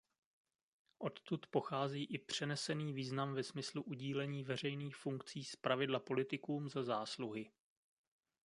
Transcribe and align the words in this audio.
Odtud 0.97 1.47
pochází 1.47 2.03
i 2.05 2.17
přenesený 2.17 2.93
význam 2.93 3.33
ve 3.33 3.43
smyslu 3.43 3.83
udílení 3.83 4.43
veřejných 4.43 4.95
funkcí 4.95 5.43
zpravidla 5.43 5.99
politikům 5.99 6.69
za 6.69 6.83
zásluhy. 6.83 7.51